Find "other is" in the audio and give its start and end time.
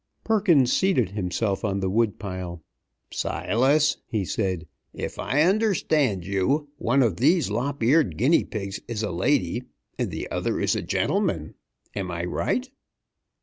10.31-10.75